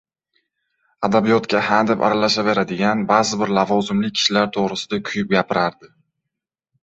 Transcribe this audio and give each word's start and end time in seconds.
Adabiyotga 1.07 1.59
hadeb 1.65 2.01
aralashaveradigan 2.07 3.03
ba’zi 3.11 3.39
bir 3.41 3.53
lavozimli 3.57 4.11
kishilar 4.19 4.49
to‘g‘risida 4.57 4.99
kuyib 5.11 5.35
gapirardi. 5.37 5.91